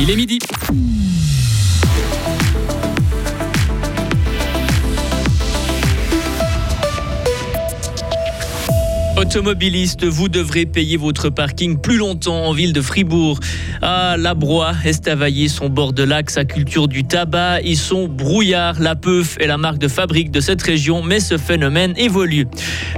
[0.00, 0.38] Il est midi.
[9.18, 13.40] Automobiliste, vous devrez payer votre parking plus longtemps en ville de Fribourg.
[13.82, 18.80] Ah, la Broye, Estavayer son bord de lac, sa culture du tabac ils sont brouillard.
[18.80, 22.46] La Peuf est la marque de fabrique de cette région, mais ce phénomène évolue.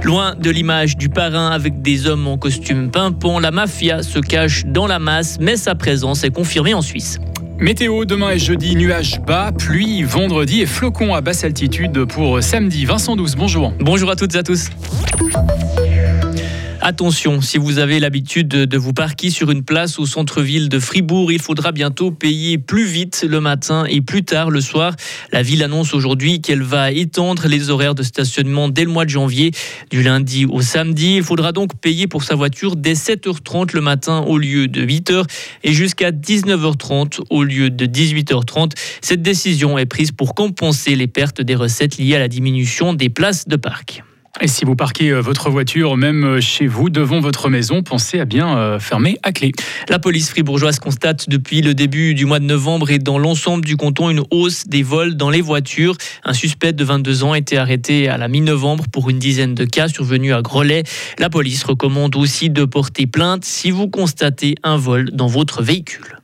[0.03, 4.63] Loin de l'image du parrain avec des hommes en costume pimpant, la mafia se cache
[4.67, 7.17] dans la masse, mais sa présence est confirmée en Suisse.
[7.57, 12.85] Météo, demain et jeudi, nuages bas, pluie vendredi et flocons à basse altitude pour samedi.
[12.85, 13.73] Vincent 12, bonjour.
[13.79, 14.69] Bonjour à toutes et à tous.
[16.83, 21.31] Attention, si vous avez l'habitude de vous parquer sur une place au centre-ville de Fribourg,
[21.31, 24.95] il faudra bientôt payer plus vite le matin et plus tard le soir.
[25.31, 29.11] La ville annonce aujourd'hui qu'elle va étendre les horaires de stationnement dès le mois de
[29.11, 29.51] janvier,
[29.91, 31.17] du lundi au samedi.
[31.17, 35.25] Il faudra donc payer pour sa voiture dès 7h30 le matin au lieu de 8h
[35.63, 38.71] et jusqu'à 19h30 au lieu de 18h30.
[39.01, 43.09] Cette décision est prise pour compenser les pertes des recettes liées à la diminution des
[43.09, 44.03] places de parc.
[44.43, 48.19] Et si vous parquez euh, votre voiture, même euh, chez vous, devant votre maison, pensez
[48.19, 49.51] à bien euh, fermer à clé.
[49.87, 53.77] La police fribourgeoise constate depuis le début du mois de novembre et dans l'ensemble du
[53.77, 55.95] canton une hausse des vols dans les voitures.
[56.23, 59.65] Un suspect de 22 ans a été arrêté à la mi-novembre pour une dizaine de
[59.65, 60.83] cas survenus à Grelais.
[61.19, 66.20] La police recommande aussi de porter plainte si vous constatez un vol dans votre véhicule.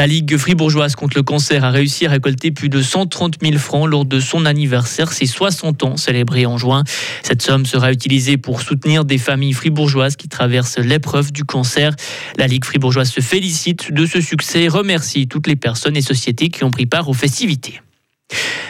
[0.00, 3.86] La Ligue fribourgeoise contre le cancer a réussi à récolter plus de 130 000 francs
[3.86, 6.84] lors de son anniversaire, ses 60 ans célébrés en juin.
[7.22, 11.94] Cette somme sera utilisée pour soutenir des familles fribourgeoises qui traversent l'épreuve du cancer.
[12.38, 16.48] La Ligue fribourgeoise se félicite de ce succès et remercie toutes les personnes et sociétés
[16.48, 17.82] qui ont pris part aux festivités.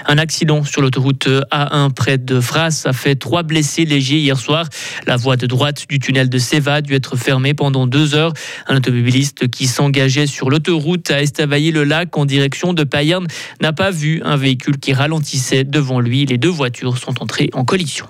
[0.07, 4.69] Un accident sur l'autoroute A1 près de Fras a fait trois blessés légers hier soir.
[5.07, 8.33] La voie de droite du tunnel de Seva a dû être fermée pendant deux heures.
[8.67, 13.27] Un automobiliste qui s'engageait sur l'autoroute à Estavayer-le-Lac en direction de Payerne
[13.61, 16.27] n'a pas vu un véhicule qui ralentissait devant lui.
[16.27, 18.07] Les deux voitures sont entrées en collision.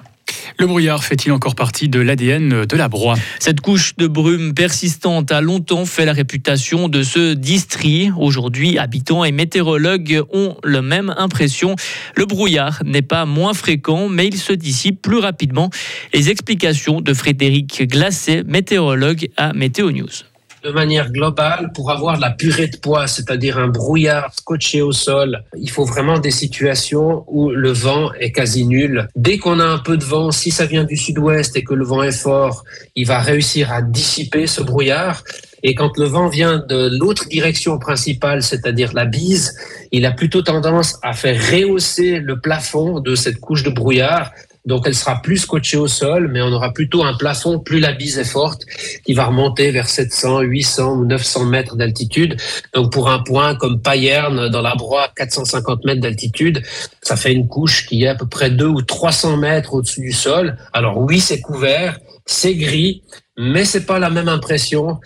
[0.59, 5.33] Le brouillard fait-il encore partie de l'ADN de la broie Cette couche de brume persistante
[5.33, 8.13] a longtemps fait la réputation de ce district.
[8.19, 11.77] Aujourd'hui, habitants et météorologues ont la même impression.
[12.17, 15.71] Le brouillard n'est pas moins fréquent, mais il se dissipe plus rapidement.
[16.13, 20.30] Les explications de Frédéric Glacé, météorologue à Météo News
[20.63, 25.43] de manière globale, pour avoir la purée de poids, c'est-à-dire un brouillard scotché au sol,
[25.57, 29.09] il faut vraiment des situations où le vent est quasi nul.
[29.17, 31.85] Dès qu'on a un peu de vent, si ça vient du sud-ouest et que le
[31.85, 35.23] vent est fort, il va réussir à dissiper ce brouillard.
[35.63, 39.57] Et quand le vent vient de l'autre direction principale, c'est-à-dire la bise,
[39.93, 44.33] il a plutôt tendance à faire rehausser le plafond de cette couche de brouillard
[44.67, 47.93] donc elle sera plus scotchée au sol, mais on aura plutôt un plafond, plus la
[47.93, 48.63] bise est forte,
[49.05, 52.37] qui va remonter vers 700, 800 ou 900 mètres d'altitude.
[52.75, 56.63] Donc pour un point comme Payerne, dans la Broye, 450 mètres d'altitude,
[57.01, 60.13] ça fait une couche qui est à peu près 2 ou 300 mètres au-dessus du
[60.13, 60.57] sol.
[60.75, 61.99] Alors oui, c'est couvert,
[62.31, 63.03] c'est gris,
[63.39, 64.99] mais c'est pas la même impression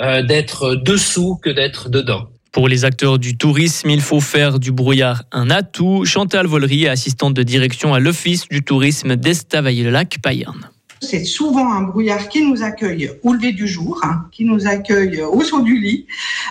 [0.00, 2.28] euh, d'être dessous que d'être dedans.
[2.52, 6.04] Pour les acteurs du tourisme, il faut faire du brouillard un atout.
[6.04, 10.68] Chantal Vollery, assistante de direction à l'Office du tourisme d'Estavayer-le-Lac, Payerne.
[11.02, 15.20] C'est souvent un brouillard qui nous accueille au lever du jour, hein, qui nous accueille
[15.20, 16.06] au saut du lit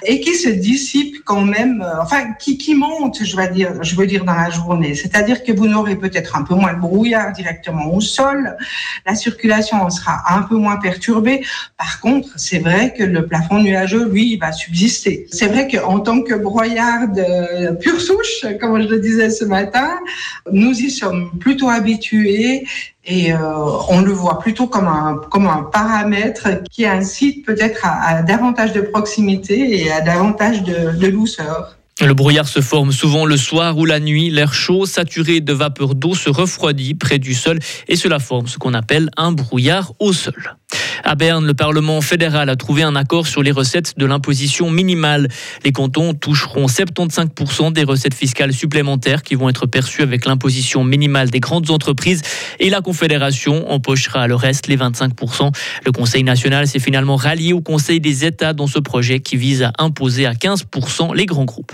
[0.06, 3.96] et qui se dissipe quand même, euh, enfin qui, qui monte, je veux dire, je
[3.96, 4.94] veux dire dans la journée.
[4.94, 8.58] C'est-à-dire que vous n'aurez peut-être un peu moins de brouillard directement au sol,
[9.06, 11.46] la circulation sera un peu moins perturbée.
[11.78, 15.28] Par contre, c'est vrai que le plafond nuageux, lui, il va subsister.
[15.32, 19.98] C'est vrai qu'en tant que brouillard de pure souche, comme je le disais ce matin,
[20.52, 22.66] nous y sommes plutôt habitués
[23.04, 23.38] et euh,
[23.90, 29.92] on le voit plutôt comme un, paramètre qui incite peut-être à, davantage de proximité et
[29.92, 31.78] à davantage de douceur.
[32.00, 34.32] Le brouillard se forme souvent le soir ou la nuit.
[34.32, 38.58] L'air chaud, saturé de vapeur d'eau, se refroidit près du sol et cela forme ce
[38.58, 40.56] qu'on appelle un brouillard au sol.
[41.12, 45.28] À Berne, le Parlement fédéral a trouvé un accord sur les recettes de l'imposition minimale.
[45.66, 51.30] Les cantons toucheront 75% des recettes fiscales supplémentaires qui vont être perçues avec l'imposition minimale
[51.30, 52.22] des grandes entreprises
[52.62, 55.52] et la Confédération empochera le reste, les 25%.
[55.86, 59.64] Le Conseil national s'est finalement rallié au Conseil des États dans ce projet qui vise
[59.64, 61.74] à imposer à 15% les grands groupes.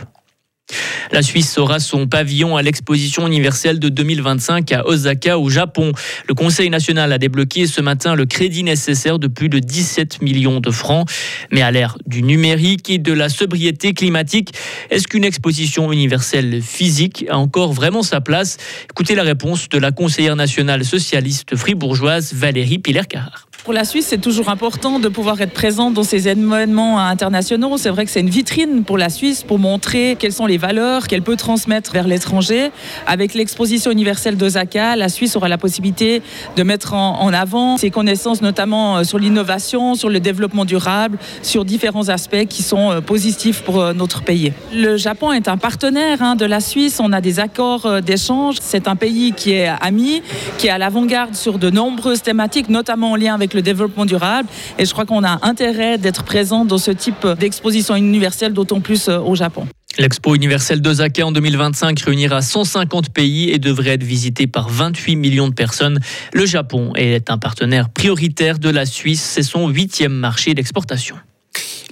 [1.11, 5.93] La Suisse aura son pavillon à l'exposition universelle de 2025 à Osaka au Japon.
[6.27, 10.59] Le Conseil national a débloqué ce matin le crédit nécessaire de plus de 17 millions
[10.59, 11.09] de francs.
[11.51, 14.53] Mais à l'ère du numérique et de la sobriété climatique,
[14.89, 18.57] est-ce qu'une exposition universelle physique a encore vraiment sa place?
[18.89, 23.46] Écoutez la réponse de la conseillère nationale socialiste fribourgeoise Valérie Piller-Carrard.
[23.63, 27.77] Pour la Suisse, c'est toujours important de pouvoir être présent dans ces événements internationaux.
[27.77, 31.07] C'est vrai que c'est une vitrine pour la Suisse pour montrer quelles sont les valeurs
[31.07, 32.71] qu'elle peut transmettre vers l'étranger.
[33.05, 36.21] Avec l'exposition universelle d'Osaka, la Suisse aura la possibilité
[36.55, 41.65] de mettre en avant ses connaissances, notamment euh, sur l'innovation, sur le développement durable, sur
[41.65, 44.53] différents aspects qui sont euh, positifs pour euh, notre pays.
[44.73, 46.99] Le Japon est un partenaire hein, de la Suisse.
[47.01, 48.57] On a des accords d'échange.
[48.61, 50.21] C'est un pays qui est ami,
[50.57, 54.49] qui est à l'avant-garde sur de nombreuses thématiques, notamment en lien avec le développement durable.
[54.77, 59.09] Et je crois qu'on a intérêt d'être présent dans ce type d'exposition universelle, d'autant plus
[59.09, 59.67] euh, au Japon.
[59.99, 65.47] L'Expo universelle d'Osaka en 2025 réunira 150 pays et devrait être visité par 28 millions
[65.47, 65.99] de personnes.
[66.33, 69.21] Le Japon est un partenaire prioritaire de la Suisse.
[69.21, 71.15] C'est son huitième marché d'exportation.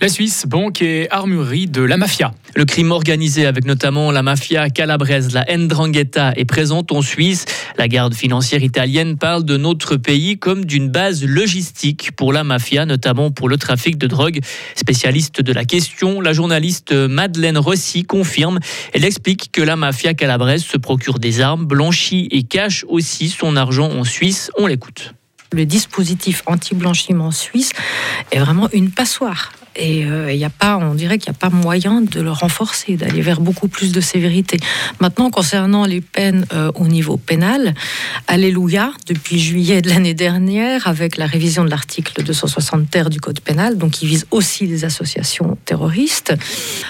[0.02, 2.34] La Suisse, banque et armurerie de la mafia.
[2.54, 7.46] Le crime organisé avec notamment la mafia calabraise, la Ndrangheta, est présente en Suisse.
[7.78, 12.86] La garde financière italienne parle de notre pays comme d'une base logistique pour la mafia,
[12.86, 14.42] notamment pour le trafic de drogue.
[14.76, 18.60] Spécialiste de la question, la journaliste Madeleine Rossi confirme.
[18.92, 23.56] Elle explique que la mafia calabraise se procure des armes, blanchit et cache aussi son
[23.56, 24.52] argent en Suisse.
[24.58, 25.14] On l'écoute.
[25.54, 27.72] Le dispositif anti-blanchiment suisse
[28.32, 29.54] est vraiment une passoire.
[29.76, 32.32] Et il euh, y a pas, on dirait qu'il n'y a pas moyen de le
[32.32, 34.58] renforcer, d'aller vers beaucoup plus de sévérité.
[35.00, 37.74] Maintenant, concernant les peines euh, au niveau pénal,
[38.28, 43.42] alléluia, depuis juillet de l'année dernière, avec la révision de l'article 260 terre du Code
[43.42, 46.34] pénal, donc qui vise aussi les associations terroristes,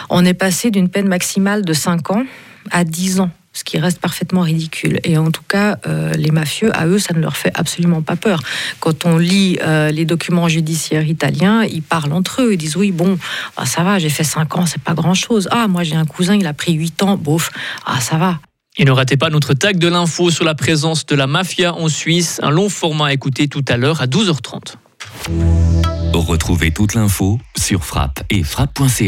[0.09, 2.23] on est passé d'une peine maximale de 5 ans
[2.71, 4.99] à 10 ans ce qui reste parfaitement ridicule.
[5.03, 8.17] Et en tout cas, euh, les mafieux, à eux, ça ne leur fait absolument pas
[8.17, 8.41] peur.
[8.79, 12.91] Quand on lit euh, les documents judiciaires italiens, ils parlent entre eux, ils disent oui,
[12.91, 13.17] bon,
[13.57, 15.47] ah, ça va, j'ai fait 5 ans, c'est pas grand-chose.
[15.51, 17.49] Ah, moi j'ai un cousin, il a pris 8 ans, bof,
[17.85, 18.39] ah, ça va.
[18.77, 21.87] Et ne ratez pas notre tag de l'info sur la présence de la mafia en
[21.87, 24.75] Suisse, un long format à écouter tout à l'heure à 12h30.
[26.13, 29.03] Retrouvez toute l'info sur frappe et frappe.ca